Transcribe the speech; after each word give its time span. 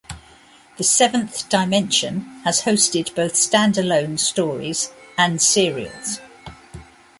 "The 0.77 0.83
Seventh 0.83 1.47
Dimension" 1.47 2.21
has 2.43 2.63
hosted 2.63 3.13
both 3.13 3.35
standalone 3.35 4.17
stories 4.17 4.89
and 5.15 5.39
serials. 5.39 6.19